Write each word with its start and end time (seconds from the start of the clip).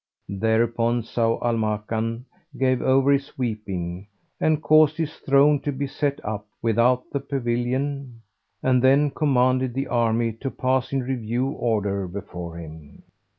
Thereupon 0.39 1.03
Zau 1.03 1.37
al 1.45 1.57
Makan 1.57 2.25
gave 2.57 2.81
over 2.81 3.11
his 3.11 3.37
weeping 3.37 4.07
and 4.39 4.59
caused 4.63 4.97
his 4.97 5.13
throne 5.17 5.59
to 5.59 5.71
be 5.71 5.85
set 5.85 6.19
up 6.25 6.47
without 6.59 7.07
the 7.11 7.19
pavilion, 7.19 8.23
and 8.63 8.81
then 8.83 9.11
commanded 9.11 9.75
the 9.75 9.85
army 9.85 10.33
to 10.41 10.49
pass 10.49 10.91
in 10.91 11.03
review 11.03 11.49
order 11.49 12.07
before 12.07 12.57
him. 12.57 13.03